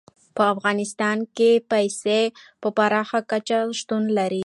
په 0.35 0.43
افغانستان 0.53 1.17
کې 1.37 1.51
پسه 1.69 2.19
په 2.61 2.69
پراخه 2.77 3.19
کچه 3.31 3.59
شتون 3.79 4.03
لري. 4.17 4.39